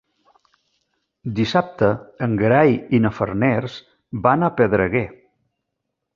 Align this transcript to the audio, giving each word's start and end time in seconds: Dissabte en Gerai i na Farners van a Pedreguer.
Dissabte 1.39 1.89
en 2.29 2.33
Gerai 2.39 2.73
i 2.99 3.03
na 3.05 3.13
Farners 3.19 3.77
van 4.27 4.49
a 4.49 4.53
Pedreguer. 4.63 5.05